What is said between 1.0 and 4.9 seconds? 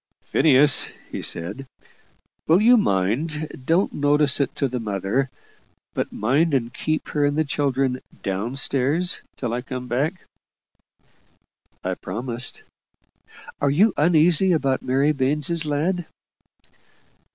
he said, "will you mind don't notice it to the